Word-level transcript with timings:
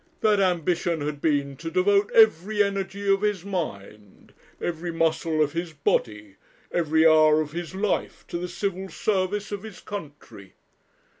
That 0.21 0.39
ambition 0.39 1.01
had 1.01 1.21
been 1.21 1.55
to 1.57 1.69
devote 1.69 2.11
every 2.13 2.63
energy 2.63 3.07
of 3.07 3.21
his 3.21 3.45
mind, 3.45 4.33
every 4.59 4.91
muscle 4.91 5.43
of 5.43 5.53
his 5.53 5.73
body, 5.73 6.37
every 6.71 7.05
hour 7.05 7.39
of 7.39 7.51
his 7.51 7.75
life, 7.75 8.25
to 8.29 8.39
the 8.39 8.47
Civil 8.47 8.89
Service 8.89 9.51
of 9.51 9.61
his 9.61 9.79
country. 9.79 10.55